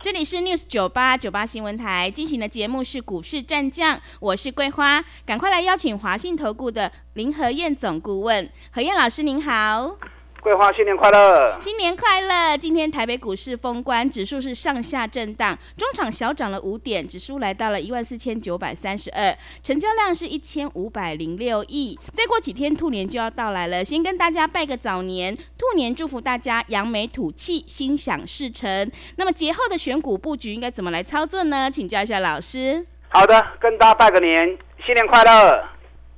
[0.00, 9.98] 这里是 News 九八九八新闻台进行的节目是股市战将，我是桂花，赶快来邀请华信投顾的林和燕总顾问，何燕老师您好。
[10.40, 11.58] 桂花，新年快乐！
[11.60, 12.56] 新年快乐！
[12.56, 21.98] 今天台北股市封关，指数是上下震荡，中场小涨了五点，指数来到了一万四千九百三十二，成交量是一千五百零六亿。
[22.14, 28.90] 再过几天，兔年就要到来了，先跟大家拜个早年，兔年祝福大家扬眉吐气，心想事成。
[29.16, 31.68] 那么节后的选股布局应该怎么来操作呢？
[31.70, 32.86] 请教一下老师。
[33.08, 35.64] 好的，跟大家拜个年，新年快乐！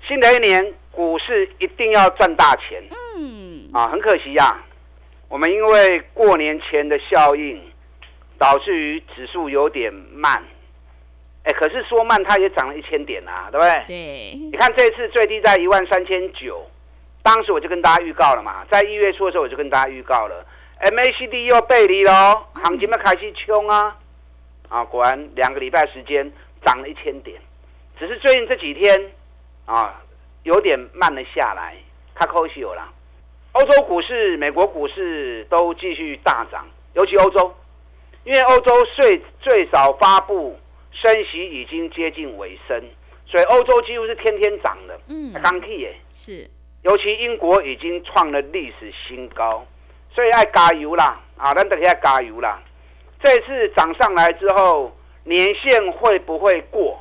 [0.07, 2.83] 新的一年，股市一定要赚大钱。
[3.17, 3.40] 嗯。
[3.73, 4.65] 啊，很可惜呀、啊，
[5.29, 7.61] 我们因为过年前的效应，
[8.39, 10.43] 导致于指数有点慢。
[11.45, 13.85] 哎，可是说慢，它也涨了一千点啊，对不对？
[13.87, 14.35] 对。
[14.35, 16.69] 你看这次最低在一万三千九，
[17.23, 20.45] 当时我就跟大家预告了嘛，在一月初的时候我就跟大家预告了
[20.81, 23.97] ，MACD 又背离喽，行情要开始冲啊！
[24.69, 26.31] 啊，果然两个礼拜时间
[26.65, 27.41] 涨了一千点，
[27.99, 29.11] 只是最近这几天
[29.65, 30.03] 啊，
[30.43, 31.77] 有点慢了下来，
[32.15, 32.87] 卡可惜有了。
[33.53, 37.53] 欧洲股市、美国股市都继续大涨，尤其欧洲，
[38.25, 40.57] 因为欧洲最最早发布
[40.93, 42.81] 升息已经接近尾声，
[43.27, 45.01] 所以欧洲几乎是天天涨的。
[45.09, 46.49] 嗯，刚气耶，是。
[46.83, 49.67] 尤其英国已经创了历史新高，
[50.15, 51.21] 所以爱加油啦！
[51.37, 52.63] 啊，咱得要加油啦！
[53.21, 56.99] 这次涨上来之后，年限会不会过？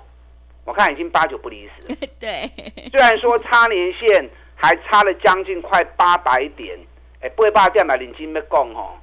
[0.66, 1.95] 我看已经八九不离十。
[2.20, 2.50] 对，
[2.92, 4.27] 虽然说差年线。
[4.61, 6.77] 还差了将近快八百点，
[7.21, 8.99] 哎，八百点啊，认真要讲吼，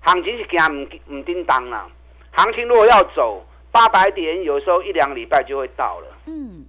[0.00, 1.88] 行情是行唔唔叮当啦。
[2.32, 6.08] 行情如果要走八百点，有时候一两个礼拜就会到了。
[6.26, 6.66] 嗯，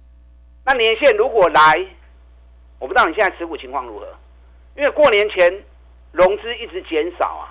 [0.64, 1.84] 那年线如果来，
[2.78, 4.06] 我不知道你现在持股情况如何，
[4.76, 5.64] 因为过年前
[6.12, 7.50] 融资一直减少啊，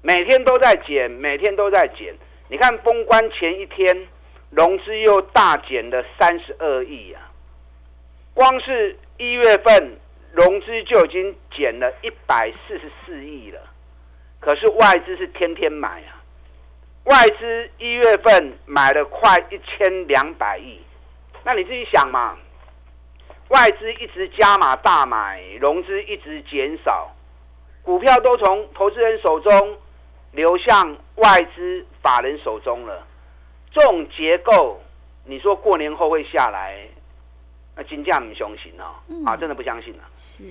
[0.00, 2.14] 每天都在减，每天都在减。
[2.48, 4.08] 你看封关前一天，
[4.48, 7.28] 融资又大减了三十二亿啊，
[8.32, 9.98] 光是一月份。
[10.34, 13.60] 融资就已经减了一百四十四亿了，
[14.40, 16.20] 可是外资是天天买啊！
[17.04, 20.80] 外资一月份买了快一千两百亿，
[21.44, 22.36] 那你自己想嘛？
[23.48, 27.14] 外资一直加码大买，融资一直减少，
[27.82, 29.78] 股票都从投资人手中
[30.32, 33.06] 流向外资法人手中了。
[33.70, 34.80] 这种结构，
[35.26, 36.88] 你说过年后会下来？
[37.76, 40.04] 那金价不相信哦，嗯、啊，真的不相信了。
[40.16, 40.42] 是，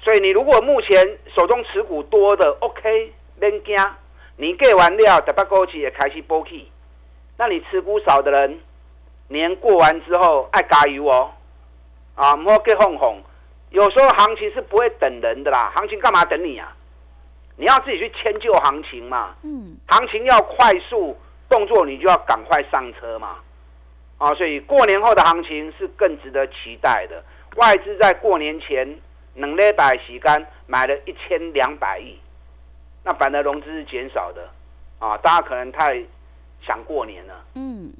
[0.00, 3.76] 所以你如果目前手中持股多的，OK，免惊，
[4.36, 6.70] 你给完料，等把过去也开始波起。
[7.38, 8.58] 那你持股少的人，
[9.28, 11.30] 年过完之后爱加油哦，
[12.14, 13.22] 啊，莫给哄哄。
[13.70, 16.76] 有时候行情是不会等人的啦，行情干嘛等你啊？
[17.56, 19.34] 你要自己去迁就行情嘛。
[19.42, 21.16] 嗯，行情要快速
[21.48, 23.36] 动作，你就要赶快上车嘛。
[24.22, 27.20] 啊，所以过年后的行情是更值得期待的。
[27.56, 28.96] 外资在过年前
[29.34, 32.16] 能礼拜洗干买了一千两百亿，
[33.02, 34.48] 那反而融资是减少的。
[35.00, 36.00] 啊，大家可能太
[36.64, 37.44] 想过年了。
[37.56, 37.92] 嗯，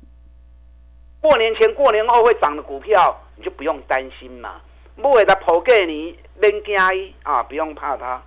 [1.21, 4.61] 过年前、过年后会涨的股票，你就不用担心嘛。
[4.95, 6.77] 不会的，抛给你免惊
[7.25, 8.23] 啊，不用怕它。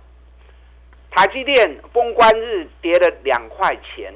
[1.10, 4.12] 台积电封关日跌了两块钱，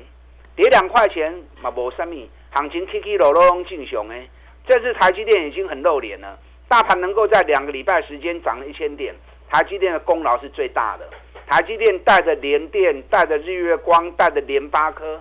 [0.55, 2.15] 跌两块钱嘛，无什么。
[2.51, 4.29] 行情起起落落拢正常诶，
[4.67, 6.39] 这次台积电已经很露脸了。
[6.69, 9.15] 大盘能够在两个礼拜时间涨了一千点，
[9.49, 11.09] 台积电的功劳是最大的。
[11.47, 15.21] 台积电带着联电、带着日月光、带着联发科，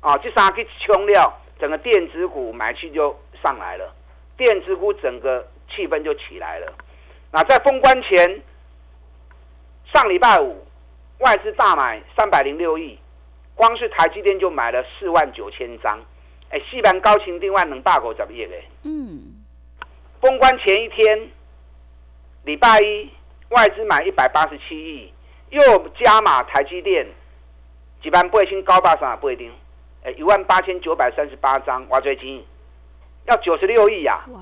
[0.00, 3.94] 啊，这三个冲料，整个电子股买气就上来了，
[4.38, 6.72] 电子股整个气氛就起来了。
[7.30, 8.40] 那在封关前，
[9.92, 10.66] 上礼拜五
[11.18, 12.98] 外资大买三百零六亿，
[13.54, 16.00] 光是台积电就买了四万九千张。
[16.50, 18.56] 哎，四万高清另外能大股怎么样的？
[18.82, 19.22] 嗯，
[20.20, 21.28] 封关前一天，
[22.44, 23.08] 礼拜一
[23.50, 25.12] 外资买一百八十七亿，
[25.50, 25.60] 又
[25.90, 27.06] 加码台积电，
[28.02, 29.52] 几万八千高八三不一定。
[30.02, 32.44] 哎，一万八千九百三十八张，挖最金，
[33.26, 34.24] 要九十六亿呀！
[34.30, 34.40] 哇！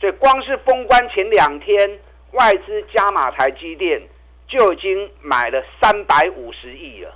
[0.00, 1.98] 所以光是封关前两天，
[2.30, 4.00] 外资加码台积电
[4.48, 7.14] 就已经买了三百五十亿了。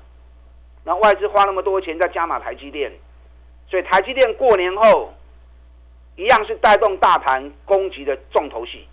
[0.83, 2.93] 那外资花那么多钱在加码台积电。
[3.75, 5.13] 所以台积电过年后
[6.15, 8.87] 一样是带动大盘攻击的重头戏。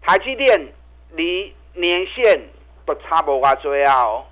[0.00, 0.68] 台积电
[1.10, 2.42] 离年线
[2.86, 4.04] 都差不多追啊！
[4.04, 4.24] 哦，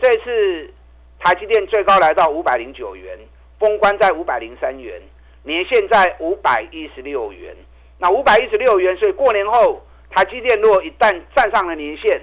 [0.00, 0.72] 这次
[1.18, 3.18] 台积电最高来到五百零九元，
[3.58, 5.02] 封关在五百零三元，
[5.42, 7.52] 年线在五百一十六元。
[7.98, 12.20] 那五百一十六元，所以过年后台积电如果一旦站上了年线，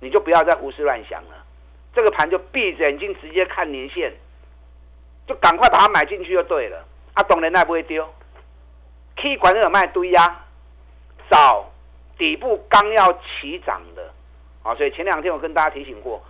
[0.00, 1.46] 你就不要再胡思乱想了。
[1.94, 4.12] 这个盘就闭着眼睛直接看年线，
[5.26, 6.84] 就赶快把它买进去就对了。
[7.14, 8.08] 啊，懂人那不会丢
[9.16, 10.44] ，K 管有卖堆呀，
[11.30, 11.70] 找
[12.16, 14.12] 底部刚要起涨的
[14.62, 14.74] 啊。
[14.74, 16.22] 所以前两天我跟大家提醒过，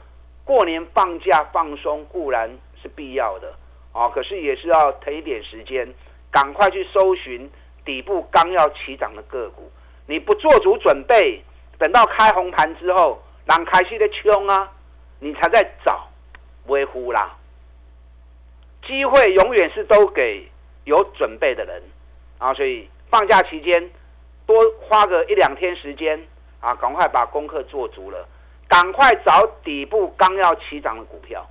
[0.45, 2.51] 过年放假放松固然
[2.83, 3.55] 是必要的
[3.93, 5.93] 啊，可是也是要腾一点时间，
[6.31, 7.51] 赶快去搜寻。
[7.85, 9.69] 底部刚要起涨的个股，
[10.07, 11.43] 你不做足准备，
[11.79, 14.71] 等到开红盘之后，让开始的冲啊，
[15.19, 16.07] 你才在找
[16.69, 17.37] 维护啦。
[18.87, 20.49] 机会永远是都给
[20.85, 21.83] 有准备的人
[22.39, 23.91] 啊，所以放假期间
[24.47, 26.21] 多花个一两天时间
[26.61, 28.27] 啊，赶快把功课做足了，
[28.69, 31.49] 赶快找底部刚要起涨的股票。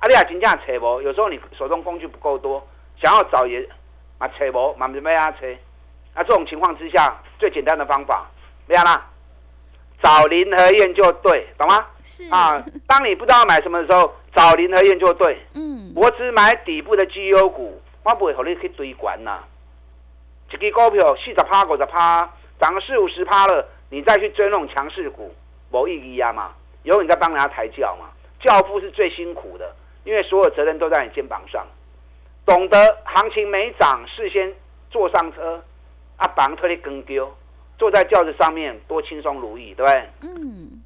[0.00, 1.00] 阿丽亚金价扯不？
[1.02, 2.66] 有时候你手中工具不够多，
[3.00, 3.64] 想要找也
[4.18, 5.46] 啊扯不，满没啊扯。
[6.14, 8.28] 那这种情况之下，最简单的方法，
[8.66, 9.08] 怎样啦？
[10.02, 11.86] 找林和燕就对，懂吗？
[12.04, 15.38] 是啊，当你不知道买什么的时候，找林和燕就对。
[15.54, 19.44] 嗯，我只买底部的绩优股，我不会和你去追关呐。
[20.50, 22.28] 一支股票四十趴、五十趴，
[22.60, 25.32] 涨个四五十趴了，你再去追那种强势股，
[25.70, 26.52] 没意义啊嘛。
[26.82, 28.10] 有你在帮人家抬轿嘛，
[28.40, 29.72] 轿夫是最辛苦的，
[30.04, 31.64] 因为所有责任都在你肩膀上。
[32.44, 34.52] 懂得行情没涨，事先
[34.90, 35.62] 坐上车。
[36.16, 37.34] 啊，绑特别跟丢，
[37.82, 40.08] 坐在轿子上面多轻松如意，对不对？
[40.20, 40.80] 嗯。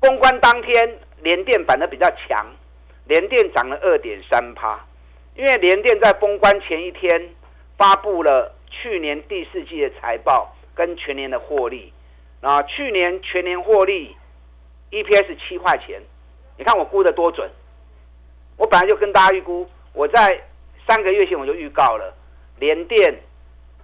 [0.00, 2.46] 封关当天，联电板的比较强，
[3.06, 4.78] 联电涨了二点三趴，
[5.34, 7.30] 因为联电在封关前一天
[7.76, 11.92] 发布了去年第四季的财报跟全年的获利，
[12.40, 14.16] 啊，去年全年获利
[14.92, 16.00] EPS 七块钱，
[16.56, 17.50] 你看我估的多准，
[18.56, 20.40] 我本来就跟大家预估，我在
[20.86, 22.14] 三个月前我就预告了
[22.60, 23.18] 联电。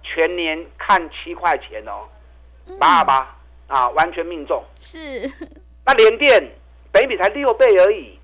[0.07, 2.07] 全年看七块钱哦，
[2.79, 3.35] 八二八
[3.67, 4.63] 啊，完全命中。
[4.79, 5.31] 是，
[5.85, 6.51] 那联电
[6.91, 8.17] 本益比才六倍而已，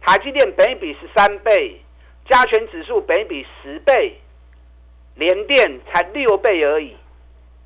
[0.00, 1.80] 台积电本益比十三倍，
[2.28, 4.20] 加权指数本益比十倍，
[5.14, 6.96] 联电才六倍而已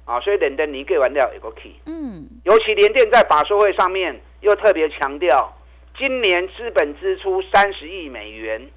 [0.04, 0.20] 啊！
[0.20, 5.52] 所以联电你给完掉一个 key，嗯，尤其联电在法说会上面又特别强调，
[5.96, 8.70] 今年资本支出三十亿美元，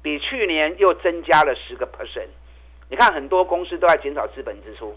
[0.00, 2.28] 比去年又增加了十个 percent。
[2.88, 4.96] 你看很多公司都在减少资本支出，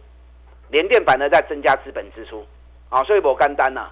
[0.70, 2.46] 联电反而在增加资本支出，
[2.90, 3.90] 啊，所以我干单呐。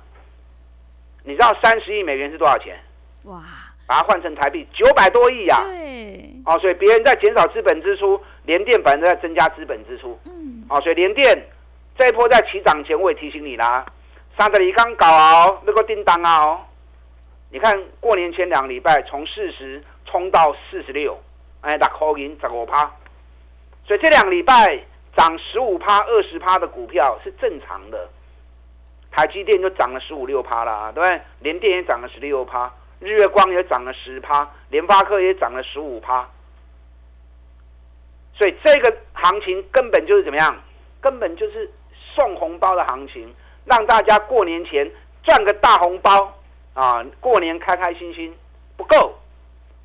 [1.24, 2.78] 你知道三十亿美元是多少钱？
[3.24, 3.42] 哇！
[3.86, 5.62] 把它换成台币九百多亿呀。
[5.66, 6.30] 对。
[6.46, 10.20] 哦，所以别人在减少资本支出，联电反而在增加资本支出。
[10.26, 10.66] 嗯。
[10.70, 11.42] 哦，所以联电
[11.98, 13.86] 这一波在起涨前，我也提醒你啦，
[14.38, 16.62] 三十里刚搞哦，那个叮当啊哦。
[17.50, 21.18] 你看过年前两个礼拜从四十冲到四十六，
[21.62, 22.92] 哎，打扣银十五趴。
[23.86, 24.80] 所以这两个礼拜
[25.16, 28.10] 涨十五趴、二十趴的股票是正常的，
[29.12, 31.22] 台积电就涨了十五六趴啦，对不对？
[31.40, 36.28] 联电也涨了十六趴，日月光也涨了十趴，联发科也涨了十五趴。
[38.36, 40.58] 所以这个行情根本就是怎么样？
[41.00, 41.70] 根本就是
[42.16, 43.34] 送红包的行情，
[43.66, 44.90] 让大家过年前
[45.22, 46.34] 赚个大红包
[46.74, 47.06] 啊！
[47.20, 48.36] 过年开开心心
[48.76, 49.14] 不够。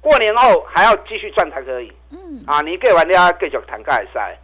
[0.01, 1.93] 过年后还要继续赚才可以。
[2.11, 4.39] 嗯，啊，你给完了继续谈盖赛。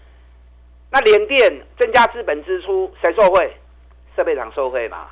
[0.95, 3.53] 那联电增加资本支出，谁受惠？
[4.15, 5.09] 设备厂受惠嘛？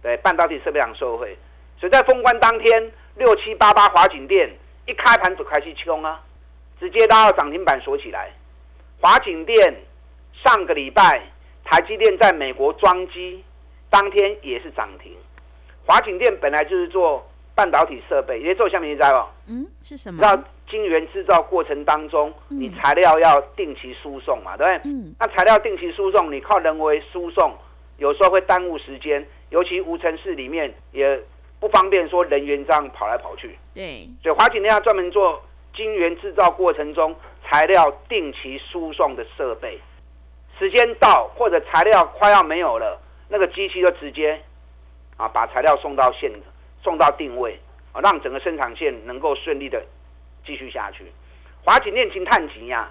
[0.00, 1.36] 对，半导体设备厂受惠。
[1.76, 4.48] 所以在封关当天，六七八八华景电
[4.86, 6.22] 一开盘就开始冲啊，
[6.78, 8.30] 直接拉到涨停板锁起来。
[9.00, 9.74] 华景电
[10.34, 11.20] 上个礼拜
[11.64, 13.42] 台积电在美国装机，
[13.90, 15.16] 当天也是涨停。
[15.84, 17.28] 华景电本来就是做。
[17.54, 19.28] 半导体设备，也做下面一摘哦。
[19.46, 20.22] 嗯，是什么？
[20.22, 24.90] 要晶圆制造过程当中，嗯、你材料要定期输送嘛，对不对？
[24.90, 25.14] 嗯。
[25.20, 27.52] 那材料定期输送，你靠人为输送，
[27.98, 31.20] 有时候会耽误时间，尤其无尘室里面也
[31.60, 33.56] 不方便说人员这样跑来跑去。
[33.74, 34.08] 对。
[34.22, 35.42] 所以华景要专门做
[35.74, 37.14] 晶圆制造过程中
[37.44, 39.78] 材料定期输送的设备，
[40.58, 42.98] 时间到或者材料快要没有了，
[43.28, 44.40] 那个机器就直接
[45.18, 46.32] 啊把材料送到现。
[46.84, 47.56] 送到定位，
[47.92, 49.80] 啊，让整个生产线能够顺利的
[50.44, 51.04] 继续下去。
[51.64, 52.88] 华景电金探级呀，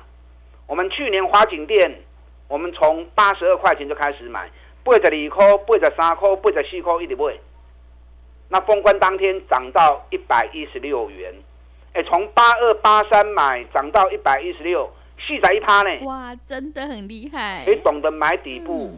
[0.67, 1.99] 我们去年华景电，
[2.47, 4.49] 我们从八十二块钱就开始买，
[4.83, 7.37] 八十二块、八十三块、八十四块一直买。
[8.49, 11.33] 那封关当天涨到一百一十六元，
[11.93, 16.05] 哎，从八二八三买涨到一百一十六，细仔一趴呢。
[16.05, 17.63] 哇，真的很厉害。
[17.65, 18.93] 你懂得买底部，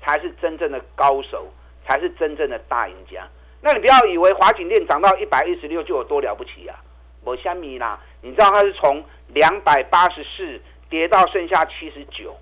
[0.00, 1.48] 才是真正的高手，
[1.84, 3.26] 才是真正的大赢家。
[3.60, 6.78] 那你不要以为华景店涨到一百一十六就有多了不起啊！
[7.26, 9.02] 我虾米啦，你知道它是从
[9.34, 12.36] 两百八十四跌到剩下七十九，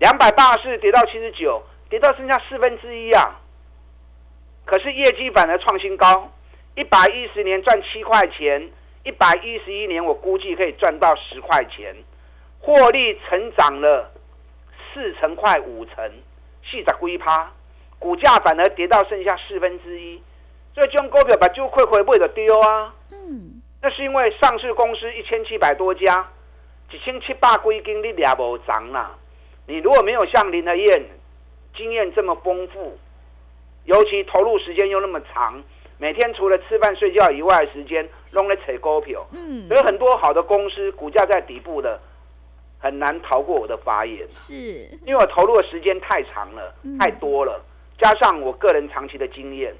[0.00, 3.38] 两百八十四跌到七十九，跌到剩下四分之一啊！
[4.64, 6.28] 可是业绩反而创新高，
[6.74, 8.68] 一百一十年赚七块钱，
[9.04, 11.94] 一百一十一年我估计可以赚到十块钱，
[12.58, 14.10] 获利成长了
[14.92, 16.10] 四成快五成，
[16.64, 17.52] 细十几趴，
[18.00, 20.20] 股价反而跌到剩下四分之一，
[20.74, 22.92] 所以这种股票把就亏亏不会的丢啊。
[23.12, 23.49] 嗯，
[23.82, 26.28] 那是因为上市公司一千七百多家，
[26.90, 29.16] 几千七百几间你俩无涨啦。
[29.66, 31.04] 你如果没有像林德燕
[31.74, 32.98] 经验这么丰富。
[33.86, 35.60] 尤其投入时间又那么长，
[35.96, 39.26] 每天除了吃饭睡觉以外的时间，弄来扯股票。
[39.32, 41.98] 嗯，所以很多好的公司股价在底部的，
[42.78, 44.28] 很难逃过我的法眼。
[44.28, 44.54] 是，
[45.06, 47.58] 因为我投入的时间太长了，太多了，
[47.98, 49.74] 加上我个人长期的经验，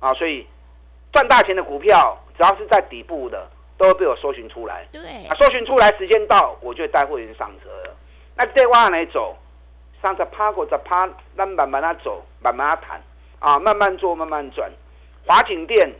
[0.00, 0.44] 啊，所以
[1.12, 4.86] 赚大钱的股票，只要是在底部的，都会被我搜寻出来。
[4.92, 7.96] 对，啊，搜寻出来，时间到，我就带会员上车了。
[8.36, 9.36] 那再往哪走？
[10.00, 13.02] 上着趴过着趴，那慢慢的走，慢慢谈。
[13.40, 14.70] 啊，慢慢做，慢慢转。
[15.26, 15.92] 华景店、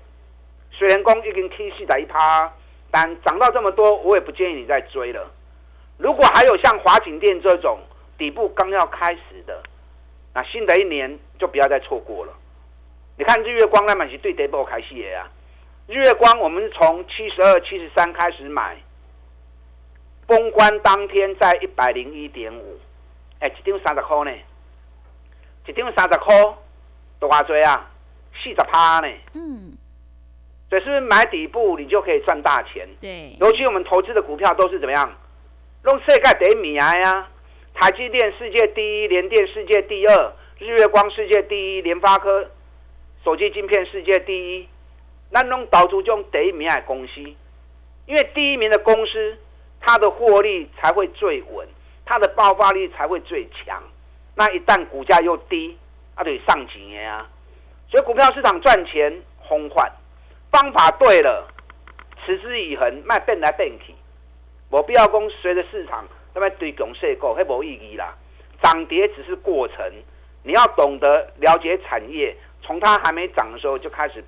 [0.70, 2.52] 水源宫已经 K 四在一趴，
[2.92, 5.28] 但涨到这么多，我也不建议你再追了。
[5.96, 7.80] 如果还有像华景店这种
[8.16, 9.60] 底部刚要开始的，
[10.34, 12.32] 那新的一年就不要再错过了。
[13.16, 15.28] 你看日月光那满是对底部开始的啊。
[15.88, 18.76] 日月光我们是从七十二、七十三开始买，
[20.26, 22.78] 封关当天在一百零一点五，
[23.40, 24.30] 哎，一张三十块呢，
[25.66, 26.34] 一张三十块。
[27.20, 27.90] 多花追啊，
[28.32, 29.08] 四十趴呢。
[29.32, 29.76] 嗯，
[30.68, 32.86] 所以是不是买底部你就可以赚大钱？
[33.00, 35.12] 对，尤其我们投资的股票都是怎么样？
[35.84, 37.28] 用世界第一名呀，
[37.74, 42.48] 台积电世界第一，联电世界第二，日月光世界第一，联发科
[43.24, 44.68] 手机晶片世界第一。
[45.30, 47.20] 那弄导出这种第一名的公司，
[48.06, 49.38] 因为第一名的公司，
[49.80, 51.66] 它的获利才会最稳，
[52.04, 53.82] 它的爆发力才会最强。
[54.34, 55.76] 那一旦股价又低。
[56.20, 57.24] 它得上钱呀，
[57.88, 59.88] 所以股票市场赚钱轰换，
[60.50, 61.46] 方法对了，
[62.26, 63.94] 持之以恒，卖变来变去，
[64.68, 66.04] 我必要讲随着市场
[66.34, 68.16] 那边堆拱设构，那没意义啦。
[68.60, 69.92] 涨跌只是过程，
[70.42, 74.24] 你要懂得了解产业，从它还没涨的时候就开始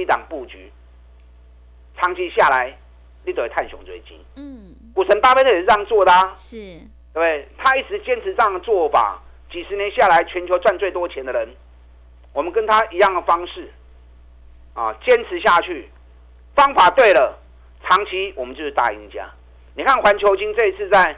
[0.00, 0.72] 低档布局，
[1.98, 2.74] 长期下来
[3.22, 4.18] 你都会探熊追金。
[4.36, 7.46] 嗯，股神巴菲特也是这样做的啊，是，对不对？
[7.58, 9.20] 他一直坚持这样的做法。
[9.50, 11.46] 几十年下来，全球赚最多钱的人，
[12.32, 13.70] 我们跟他一样的方式，
[14.72, 15.90] 啊，坚持下去，
[16.54, 17.38] 方法对了，
[17.82, 19.28] 长期我们就是大赢家。
[19.74, 21.14] 你看环球金这一次在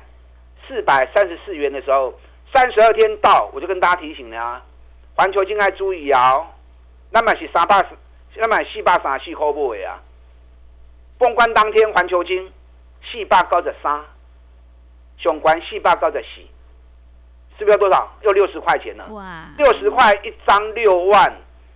[0.67, 2.19] 四百三十四元的时候，
[2.53, 4.65] 三十二天到，我就跟大家提醒了啊，
[5.15, 6.51] 环球金要注意啊，
[7.11, 7.87] 那么是三百，
[8.37, 10.01] 那么四百三十四块买啊，
[11.19, 12.51] 封关当天环球金
[13.03, 14.01] 四百九十三，
[15.19, 16.41] 上关四百九十四。
[17.59, 18.11] 是不是要多少？
[18.23, 19.07] 又六十块钱了。
[19.13, 19.47] 哇！
[19.59, 21.31] 六十块一张，六万，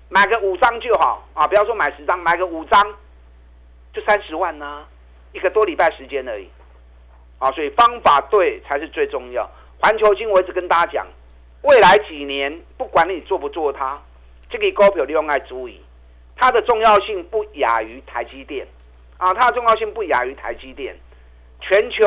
[0.09, 1.47] 买个五张就好啊！
[1.47, 2.95] 不要说买十张，买个五张
[3.93, 4.89] 就三十万呢、啊，
[5.33, 6.49] 一个多礼拜时间而已
[7.39, 7.53] 啊！
[7.53, 9.49] 所以方法对才是最重要。
[9.79, 11.07] 环球金我一直跟大家讲，
[11.63, 14.03] 未来几年不管你做不做它，
[14.49, 15.79] 这个股票你用爱注意，
[16.37, 18.67] 它的重要性不亚于台积电
[19.17, 19.35] 啊！
[19.35, 20.95] 它的重要性不亚于台积电。
[21.61, 22.05] 全球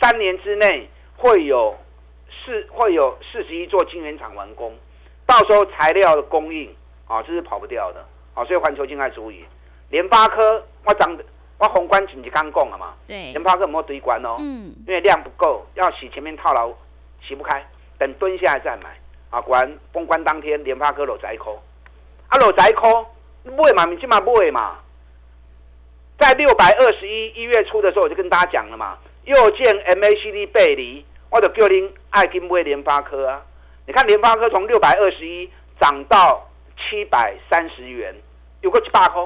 [0.00, 1.76] 三年之内会有。
[2.46, 4.74] 四会有四十一座晶圆厂完工，
[5.26, 6.74] 到时候材料的供应
[7.06, 8.02] 啊，这是跑不掉的
[8.32, 9.44] 啊，所以环球晶要注意。
[9.90, 11.14] 联发科我涨，
[11.58, 16.72] 我宏观经济刚讲了嘛，对，联发科没有堆关哦，嗯，因为量不够，要洗前面套牢
[17.20, 17.62] 洗不开，
[17.98, 18.98] 等蹲下来再买
[19.28, 19.38] 啊。
[19.42, 21.62] 果然封关当天，联发科落窄扣，
[22.28, 23.06] 啊落窄扣，
[23.44, 24.78] 买嘛，你起码买嘛，
[26.18, 31.04] 在六百二十一一月初的时候，我就跟大家讲了嘛，又见 MACD 背离。
[31.34, 33.40] 我就叫您爱金威联发科啊！
[33.86, 36.46] 你看联发科从六百二十一涨到
[36.76, 38.14] 七百三十元，
[38.60, 39.22] 有个一百块，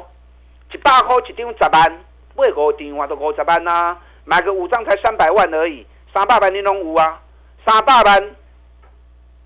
[0.73, 2.05] 一百块一张十万，
[2.37, 7.21] 买五张我都五十万呐、啊，买个五张才三百万而已，三百万你拢有啊？
[7.67, 8.37] 三百万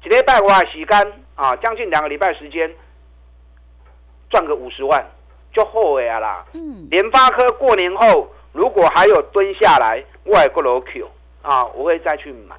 [0.05, 2.71] 一礼拜我时间啊，将近两个礼拜时间
[4.31, 5.05] 赚个五十万
[5.53, 6.47] 就好呀啦！
[6.53, 11.09] 嗯，联发科过年后如果还有蹲下来，我也过楼 Q。
[11.43, 12.55] 啊，我会再去买。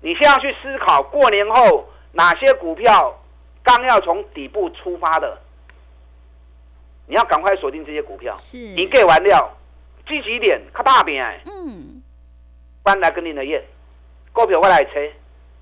[0.00, 3.18] 你先要去思考，过年后哪些股票
[3.62, 5.38] 刚要从底部出发的，
[7.06, 8.36] 你要赶快锁定这些股票。
[8.38, 9.50] 是，你给完料，
[10.06, 11.40] 积极一点，看大边。
[11.46, 12.02] 嗯，
[12.82, 13.64] 搬来跟您的宴，
[14.32, 15.00] 股票我来车，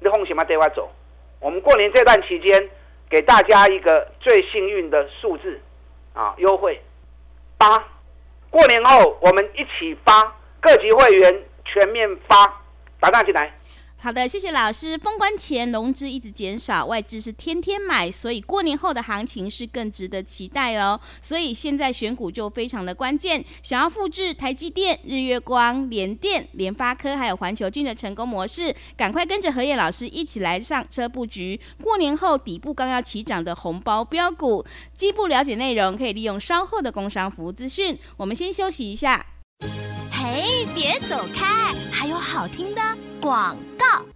[0.00, 0.90] 你放心嘛带我走。
[1.38, 2.70] 我们过年这段期间，
[3.08, 5.60] 给大家一个最幸运的数字
[6.14, 6.82] 啊，优惠
[7.56, 7.84] 八。
[8.50, 12.62] 过年后我们一起发，各级会员全面发，
[12.98, 13.54] 打大进来。
[14.06, 14.96] 好的，谢谢老师。
[14.96, 21.00] 封关前融资一直减少，外资是天天买，所以过年后的行情是更值得期待哦。
[21.20, 23.44] 所以现在选股就非常的关键。
[23.64, 31.60] 想要复制台积电、日月光、联电、联发科还有环球晶的成功模式，赶快跟着和彦老师一起来上车布局。
[31.82, 37.98] 过年后底部刚要起涨的红包标股，进一步了解内容可以利用稍后的工商服务资讯。
[38.16, 39.26] 我们先休息一下。
[40.12, 42.80] 嘿，别走开，还有好听的。
[43.26, 44.06] 广告，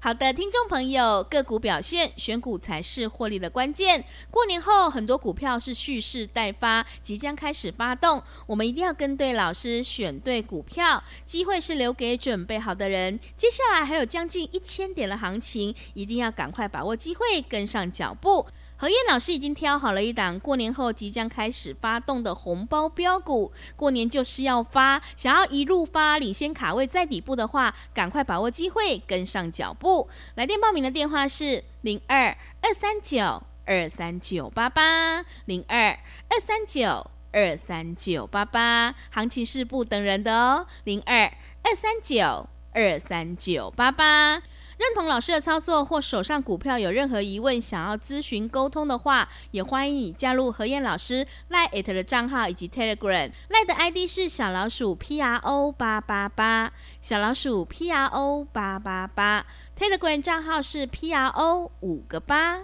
[0.00, 4.02] 好的，听众朋友，个股表现，选股才是获利的关键。
[4.30, 13.20] 过年后，很多股票是蓄势待发，即将开始发动，我们一定要跟对老师，选对股票，机会是留给准备好的人。
[13.36, 18.46] 接下来还有将近一千点的行情，一定要赶快把握机会，跟上脚步。
[18.76, 30.08] 何燕老师已经挑好了一档过年后即将开始发动的红包标股，过年就是要发，想要一路发，领先卡位在底部的话，赶快把握机会，跟上脚步。
[30.34, 35.90] 来电报名的电话是零二二三九二三九八八零二
[36.28, 44.42] 二三九二三九八八，行情是不等人的哦，零二二三九二三九八八。
[44.76, 53.30] 认同老师的操作或手上股票有任何疑问，想要咨询沟通的话，也欢迎你加入何燕老师 Line@ 的账号以及 Telegram。
[53.50, 59.46] lie 的 ID 是小老鼠 P R O 八八八，小老鼠 P R O 八八八。
[59.78, 62.62] Telegram 账号是 P R O 五个八。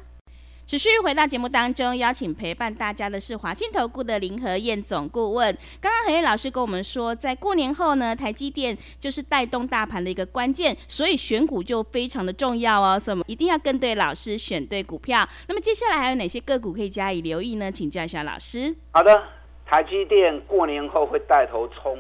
[0.71, 5.53] 持续回到节目当中，邀请陪伴大家的是华信投顾的林和燕总顾问。
[5.81, 12.97] 刚刚和燕老师跟我们说，在过年后呢，台积电就是带动大盘的一个关键，所以选股就非常的重要哦。
[12.97, 15.29] 所以我们一定要跟对老师，选对股票。
[15.49, 17.73] 那么接下来还有哪些个股可以加以留意呢？
[17.73, 18.73] 请教一下老师。
[18.93, 19.25] 好的，
[19.67, 21.99] 台积电过年后会带头冲，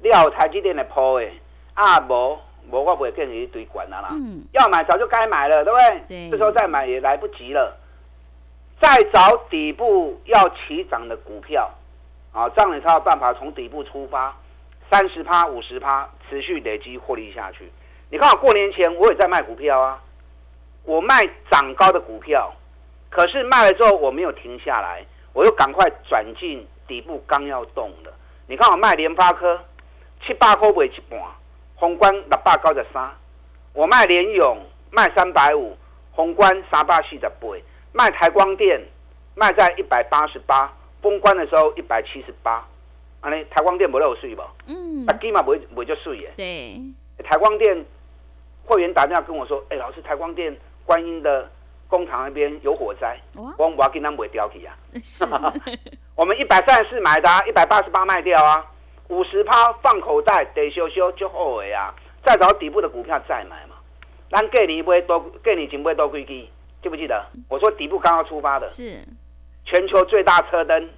[0.00, 1.32] 料台积电的铺诶，
[1.74, 2.36] 啊无
[2.72, 4.08] 无我不会跟你一堆管了啦。
[4.10, 6.02] 嗯，要买早就该买了，对不对？
[6.08, 7.82] 对，这时候再买也来不及了。
[8.84, 11.70] 再找底部要起涨的股票，
[12.34, 14.36] 啊，这样你才有办法从底部出发，
[14.90, 17.72] 三十趴、五十趴，持续累积获利下去。
[18.10, 20.02] 你看，我过年前我也在卖股票啊，
[20.84, 22.52] 我卖涨高的股票，
[23.08, 28.12] 可是卖了之后我没有停下来，我又赶快转进底部刚要动的。
[28.46, 29.58] 你看我卖联发科
[30.26, 31.18] 七八块卖一半，
[31.74, 33.10] 宏观六百九十三，
[33.72, 34.58] 我卖联咏
[34.90, 35.74] 卖三百五，
[36.12, 37.48] 宏观三百四十八。
[37.96, 38.82] 卖台光电，
[39.36, 42.54] 卖在一百八十八，封关的时候一百七十八，
[43.20, 44.52] 啊，你台光电不漏税吧？
[44.66, 46.32] 嗯，啊，起码不会不会就税耶。
[46.36, 46.80] 对，
[47.22, 47.84] 台光电
[48.64, 50.54] 会员打电话跟我说，哎、欸，老师，台光电
[50.84, 51.48] 观音的
[51.86, 54.76] 工厂那边有火灾，哇我我给他们不掉去啊。
[56.16, 58.66] 我们一百三十四买的，啊，一百八十八卖掉啊，
[59.06, 63.76] 五十趴放口袋，得修修就后悔啊，再找底部的股票再买嘛。
[64.32, 66.44] 咱过年买多，过年前买多几支。
[66.84, 67.24] 记不记得？
[67.48, 68.68] 我说底部刚刚出发的。
[68.68, 69.02] 是。
[69.64, 70.90] 全球最大车灯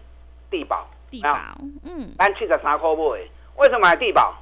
[0.50, 1.38] 地宝，地宝，
[1.84, 3.10] 嗯，但七十三块不？
[3.10, 4.34] 为什么买地宝？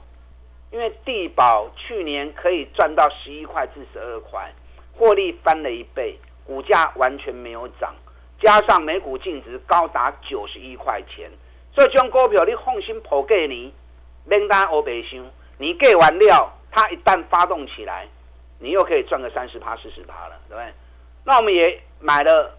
[0.70, 4.50] 因为地宝去年可以赚到十一块至十二块，
[4.94, 7.94] 获利翻了一倍，股价完全没有涨，
[8.40, 11.30] 加上每股净值高达九十一块钱，
[11.74, 13.74] 所以这种股票你放心抛给你，
[14.24, 15.22] 免单欧白箱，
[15.59, 18.09] 你给完料，它一旦发动起来，
[18.59, 20.72] 你又可以赚个三十趴、四十趴了，对不对？
[21.27, 22.55] 那我们也买了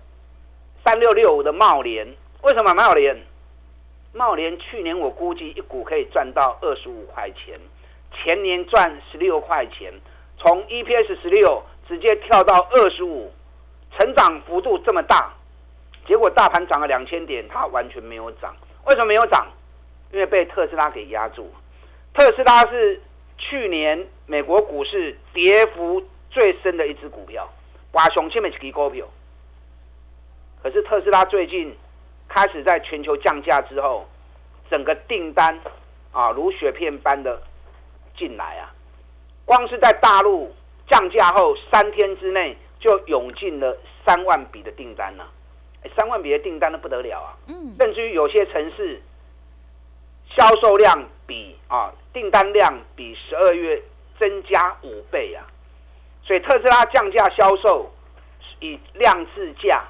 [0.83, 2.07] 三六六五的茂联，
[2.41, 3.15] 为什么买茂联？
[4.11, 7.59] 茂联去年我估计一股可以赚到二十五块钱，
[8.11, 9.93] 前年赚十六块钱，
[10.37, 13.31] 从 EPS 十六直接跳到二十五，
[13.91, 15.33] 成长幅度这么大，
[16.07, 18.55] 结果大盘涨了两千点，它完全没有涨。
[18.85, 19.47] 为什么没有涨？
[20.11, 21.53] 因为被特斯拉给压住。
[22.13, 23.01] 特斯拉是
[23.37, 27.47] 去年美国股市跌幅最深的一只股票。
[27.95, 29.07] 哇，雄起没几个股票，
[30.61, 31.73] 可是特斯拉最近
[32.27, 34.05] 开始在全球降价之后，
[34.69, 35.57] 整个订单
[36.11, 37.41] 啊如雪片般的
[38.17, 38.75] 进来啊，
[39.45, 40.53] 光是在大陆
[40.89, 45.31] 降价后三天之内就涌进了三万笔的订单呢、啊，
[45.95, 49.01] 三万笔的订单都不得了啊，嗯，甚至于有些城市
[50.35, 53.81] 销售量比啊订单量比十二月
[54.19, 55.47] 增加五倍啊。
[56.25, 57.91] 所以特斯拉降价销售，
[58.59, 59.83] 以量制价，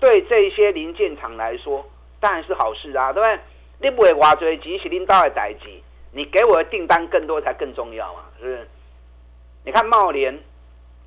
[0.00, 1.86] 对这些零件厂来说
[2.18, 3.38] 当然是好事啊，对不对？
[3.78, 5.68] 你不会挖掘，即使领导的代志，
[6.12, 8.68] 你给我的订单更多才更重要嘛，是不是？
[9.64, 10.40] 你看茂联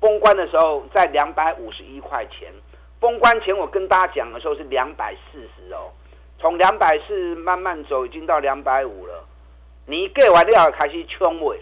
[0.00, 2.52] 封关的时候在两百五十一块钱，
[3.00, 5.90] 封关前我跟大家讲的时候是两百四十哦，
[6.38, 9.24] 从两百四慢慢走，已经到两百五了。
[9.86, 11.60] 你给完料开始冲尾，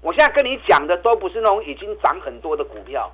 [0.00, 3.10] 我现在跟你讲的都不是那种已经涨很多的股票，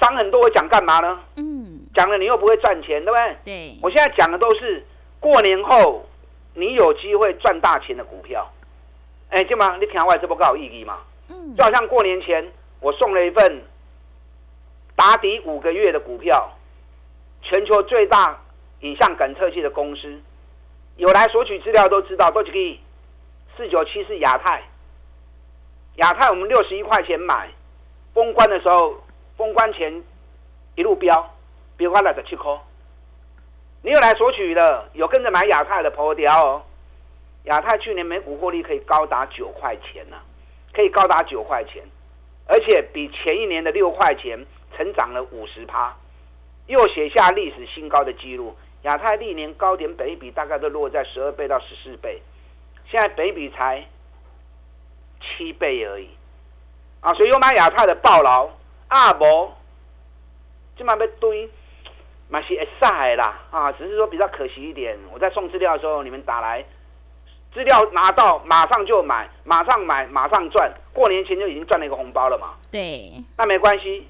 [0.00, 1.20] 涨很多我讲干嘛呢？
[1.36, 3.36] 嗯，讲了你又不会赚钱，对不对？
[3.44, 4.84] 对，我现在讲的都是
[5.20, 6.04] 过年后
[6.54, 8.50] 你有机会赚大钱的股票。
[9.30, 9.76] 哎，对吗？
[9.78, 10.98] 你听我这不够有意义吗？
[11.28, 13.62] 嗯，就好像过年前我送了一份
[14.96, 16.50] 打底五个月的股票，
[17.42, 18.40] 全球最大
[18.80, 20.20] 影像感测器的公司，
[20.96, 22.80] 有来索取资料都知道，都可以。
[23.56, 24.62] 四九七是亚太，
[25.98, 27.48] 亚太我们六十一块钱买，
[28.14, 29.02] 封关的时候，
[29.36, 30.02] 封关前
[30.76, 31.34] 一路飙，
[31.76, 32.56] 飙翻了的七块。
[33.82, 36.62] 你有来索取的，有跟着买亚太的朋友哦。
[37.44, 40.22] 亚太去年每股获利可以高达九块钱呢、啊，
[40.72, 41.82] 可以高达九块钱，
[42.46, 44.38] 而且比前一年的六块钱
[44.76, 45.96] 成长了五十趴，
[46.66, 48.54] 又写下历史新高的记录。
[48.82, 52.22] 亚太历年高点本益比大概都落在十二倍到十四倍。
[52.88, 53.84] 现在本益比才
[55.38, 56.08] 七倍而已，
[57.00, 58.50] 啊，所以有买亚太的暴牢
[58.88, 59.56] 阿伯，
[60.76, 61.48] 今晚被堆，
[62.28, 64.98] 买些晒啦，啊，只是说比较可惜一点。
[65.12, 66.64] 我在送资料的时候，你们打来，
[67.54, 70.72] 资料拿到马上就买，马上买，马上赚。
[70.92, 72.54] 过年前就已经赚了一个红包了嘛。
[72.72, 74.08] 对，那没关系，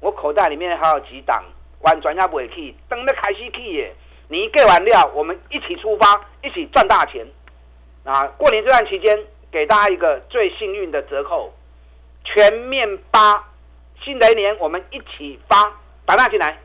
[0.00, 1.44] 我口袋里面还有几档，
[1.82, 3.94] 完全也不会去，等那开始去耶。
[4.28, 7.24] 你一给完料，我们一起出发，一起赚大钱。
[8.02, 9.16] 啊，过年这段期间，
[9.52, 11.52] 给大家一个最幸运的折扣，
[12.24, 13.44] 全面八，
[14.02, 15.70] 新的一年我们一起发，
[16.06, 16.58] 打大进来。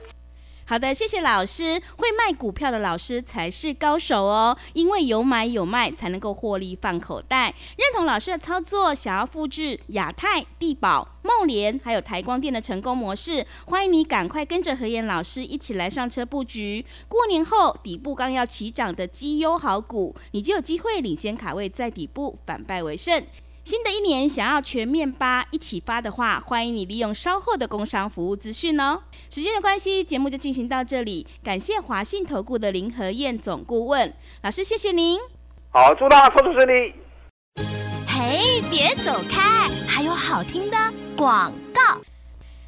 [0.70, 1.82] 好的，谢谢老师。
[1.96, 7.56] 会卖股票的老师才是高手哦，因为有买有卖才能够获利放口袋。
[7.78, 16.86] 认同老师的操作，想要复制亚太、地保、茂联还有台光电的成功模式，欢迎你赶快跟着和彦老师一起来上车布局。
[17.08, 23.24] 过年后底部刚要起涨的绩优好股，你就有机会领先卡位，在底部反败为胜。
[23.68, 29.02] 新的一年想要全面发一起发的话，欢迎你利用稍后的工商服务资讯哦。
[29.30, 31.28] 时间的关系，节目就进行到这里。
[31.44, 35.20] 感谢华信投顾的林和燕总顾问老师，谢谢您。
[35.70, 36.94] 好，祝大家操作顺利。
[38.08, 40.78] 嘿，别走开，还有好听的
[41.18, 42.00] 广告。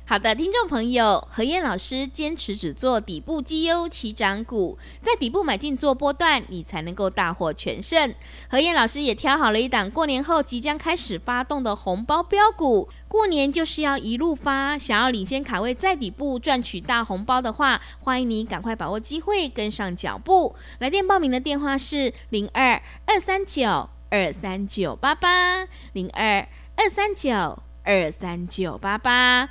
[0.09, 8.11] 好的，听众朋友，何燕老师坚持只做底部绩优起涨股，在底部买进做波段，你才能够大获全胜。
[8.49, 20.55] 何燕老师也挑好了一档过年后即将开始发动的红包标股，过年就是要一路发，想要领先卡位在底部赚取大红包的话，欢迎你赶快把握机会，跟上脚步。
[20.79, 29.47] 来电报名的电话是零二二三九二三九八八零二二三九二三九八八。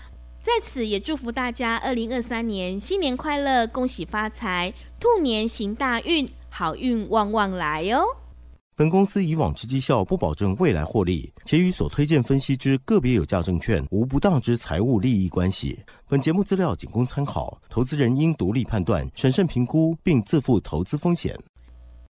[0.48, 8.16] 在此也祝福大家，二零二三年新年快乐，恭喜发财，兔年行大运，好运旺旺来哟、哦。
[8.74, 15.78] 本公司以往之绩效不保证未来获利，且与所推荐分析之个别有价证券无不当之财务利益关系。
[16.08, 21.38] 本节目资料仅供参考，投资人应独立判断、审慎评估，并自负投资风险。